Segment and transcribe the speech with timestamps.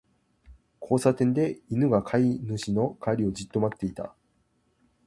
[0.81, 4.15] 交差点で、犬が飼い主の帰りをじっと待っていた。